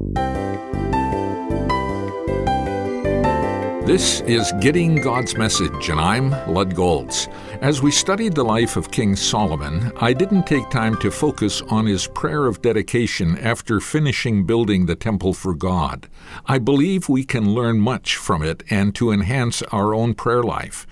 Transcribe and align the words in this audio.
you 0.00 0.29
This 3.90 4.20
is 4.20 4.52
Getting 4.60 5.02
God's 5.02 5.36
Message, 5.36 5.88
and 5.88 6.00
I'm 6.00 6.30
Lud 6.54 6.76
Golz. 6.76 7.26
As 7.60 7.82
we 7.82 7.90
studied 7.90 8.34
the 8.34 8.44
life 8.44 8.76
of 8.76 8.92
King 8.92 9.16
Solomon, 9.16 9.90
I 9.96 10.12
didn't 10.12 10.46
take 10.46 10.70
time 10.70 10.96
to 10.98 11.10
focus 11.10 11.60
on 11.62 11.86
his 11.86 12.06
prayer 12.06 12.46
of 12.46 12.62
dedication 12.62 13.36
after 13.38 13.80
finishing 13.80 14.46
building 14.46 14.86
the 14.86 14.94
temple 14.94 15.34
for 15.34 15.54
God. 15.54 16.08
I 16.46 16.60
believe 16.60 17.08
we 17.08 17.24
can 17.24 17.52
learn 17.52 17.80
much 17.80 18.14
from 18.14 18.44
it 18.44 18.62
and 18.70 18.94
to 18.94 19.10
enhance 19.10 19.60
our 19.72 19.92
own 19.92 20.14
prayer 20.14 20.44
life. 20.44 20.86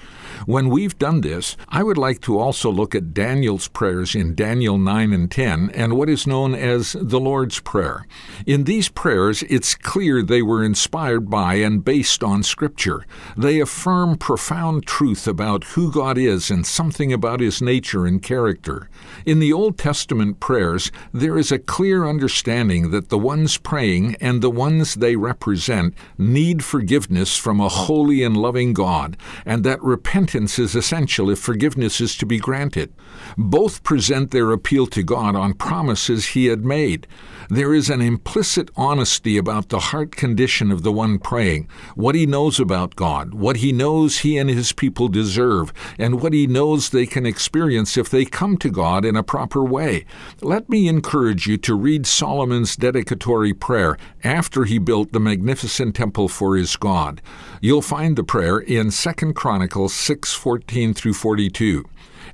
When 0.46 0.68
we've 0.68 0.98
done 0.98 1.20
this, 1.20 1.56
I 1.68 1.82
would 1.82 1.98
like 1.98 2.20
to 2.22 2.38
also 2.38 2.70
look 2.70 2.94
at 2.94 3.14
Daniel's 3.14 3.68
prayers 3.68 4.14
in 4.14 4.34
Daniel 4.34 4.76
9 4.76 5.12
and 5.12 5.30
10 5.30 5.70
and 5.70 5.96
what 5.96 6.08
is 6.08 6.26
known 6.26 6.54
as 6.54 6.96
the 7.00 7.20
Lord's 7.20 7.60
Prayer. 7.60 8.06
In 8.46 8.64
these 8.64 8.88
prayers, 8.88 9.42
it's 9.44 9.74
clear 9.74 10.22
they 10.22 10.42
were 10.42 10.64
inspired 10.64 11.30
by 11.30 11.55
and 11.55 11.84
based 11.84 12.23
on 12.23 12.42
Scripture. 12.42 12.88
They 13.37 13.60
affirm 13.60 14.16
profound 14.16 14.87
truth 14.87 15.29
about 15.29 15.65
who 15.65 15.92
God 15.92 16.16
is 16.16 16.51
and 16.51 16.66
something 16.66 17.12
about 17.12 17.41
His 17.41 17.60
nature 17.60 18.06
and 18.06 18.23
character. 18.23 18.88
In 19.27 19.38
the 19.38 19.52
Old 19.52 19.77
Testament 19.77 20.41
prayers, 20.41 20.91
there 21.12 21.37
is 21.37 21.52
a 21.52 21.59
clear 21.59 22.06
understanding 22.06 22.91
that 22.91 23.09
the 23.10 23.19
ones 23.19 23.59
praying 23.59 24.16
and 24.20 24.41
the 24.41 24.51
ones 24.51 24.95
they 24.95 25.16
represent 25.16 25.95
need 26.16 26.65
forgiveness 26.65 27.37
from 27.37 27.60
a 27.60 27.69
holy 27.69 28.23
and 28.23 28.37
loving 28.37 28.73
God, 28.73 29.16
and 29.45 29.65
that 29.65 29.82
repentance 29.82 30.59
is 30.59 30.74
essential 30.74 31.30
if 31.30 31.38
forgiveness 31.38 32.01
is 32.01 32.16
to 32.16 32.27
be 32.27 32.38
granted. 32.38 32.93
Both 33.37 33.82
present 33.82 34.30
their 34.30 34.51
appeal 34.52 34.87
to 34.88 35.02
God 35.02 35.37
on 35.37 35.55
promises 35.55 36.29
He 36.29 36.46
had 36.46 36.65
made. 36.65 37.07
There 37.51 37.74
is 37.74 37.88
an 37.88 38.02
implicit 38.02 38.70
honesty 38.77 39.38
about 39.38 39.68
the 39.68 39.79
heart 39.79 40.15
condition 40.16 40.70
of 40.70 40.82
the 40.82 40.93
one 40.93 41.18
praying, 41.18 41.66
what 41.95 42.15
he 42.15 42.27
knows 42.27 42.60
about 42.79 42.95
God, 42.95 43.34
what 43.34 43.57
he 43.57 43.73
knows 43.73 44.18
he 44.18 44.38
and 44.38 44.48
his 44.48 44.73
people 44.73 45.09
deserve, 45.09 45.73
and 45.98 46.23
what 46.23 46.32
he 46.32 46.46
knows 46.46 46.90
they 46.90 47.07
can 47.07 47.26
experience 47.26 47.96
if 47.96 48.09
they 48.09 48.24
come 48.24 48.57
to 48.57 48.71
God 48.71 49.04
in 49.04 49.16
a 49.16 49.24
proper 49.24 49.65
way. 49.65 50.04
Let 50.40 50.68
me 50.68 50.87
encourage 50.87 51.49
you 51.49 51.56
to 51.59 51.74
read 51.74 52.06
Solomon's 52.06 52.76
dedicatory 52.76 53.52
prayer 53.52 53.96
after 54.23 54.62
he 54.62 54.79
built 54.79 55.10
the 55.10 55.18
magnificent 55.18 55.96
temple 55.96 56.29
for 56.29 56.54
his 56.54 56.76
God. 56.76 57.21
You'll 57.60 57.82
find 57.82 58.15
the 58.15 58.23
prayer 58.23 58.60
in 58.60 58.93
2 58.93 59.34
Chronicles 59.34 59.93
6:14 59.93 60.95
through 60.95 61.15
42. 61.15 61.84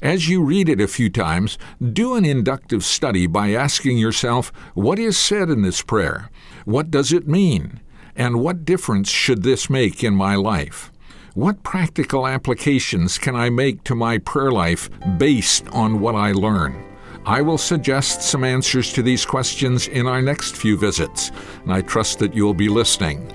As 0.03 0.28
you 0.28 0.42
read 0.42 0.69
it 0.69 0.81
a 0.81 0.89
few 0.89 1.09
times, 1.09 1.56
do 1.81 2.17
an 2.17 2.27
inductive 2.27 2.84
study 2.84 3.27
by 3.27 3.55
asking 3.55 3.97
yourself, 3.97 4.53
what 4.75 4.98
is 4.98 5.17
said 5.17 5.48
in 5.48 5.62
this 5.62 5.81
prayer? 5.81 6.31
What 6.67 6.91
does 6.91 7.15
it 7.15 7.27
mean? 7.27 7.81
And 8.17 8.41
what 8.41 8.65
difference 8.65 9.11
should 9.11 9.43
this 9.43 9.69
make 9.69 10.05
in 10.05 10.15
my 10.15 10.37
life? 10.37 10.93
What 11.34 11.65
practical 11.65 12.29
applications 12.29 13.19
can 13.19 13.34
I 13.34 13.51
make 13.51 13.83
to 13.84 13.95
my 13.95 14.19
prayer 14.19 14.53
life 14.53 14.89
based 15.19 15.67
on 15.69 16.01
what 16.01 16.15
I 16.15 16.33
learn? 16.33 16.84
I 17.27 17.41
will 17.41 17.56
suggest 17.59 18.23
some 18.23 18.45
answers 18.45 18.93
to 18.93 19.03
these 19.03 19.25
questions 19.25 19.89
in 19.89 20.06
our 20.06 20.21
next 20.23 20.56
few 20.56 20.77
visits, 20.77 21.33
and 21.62 21.73
I 21.73 21.81
trust 21.81 22.21
that 22.21 22.34
you'll 22.34 22.55
be 22.55 22.69
listening. 22.69 23.33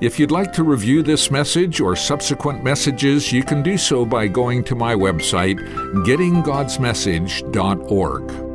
If 0.00 0.18
you'd 0.18 0.30
like 0.30 0.52
to 0.54 0.62
review 0.62 1.02
this 1.02 1.30
message 1.30 1.80
or 1.80 1.96
subsequent 1.96 2.62
messages, 2.62 3.32
you 3.32 3.42
can 3.42 3.62
do 3.62 3.78
so 3.78 4.04
by 4.04 4.28
going 4.28 4.62
to 4.64 4.74
my 4.74 4.94
website, 4.94 5.58
gettinggodsmessage.org. 6.04 8.47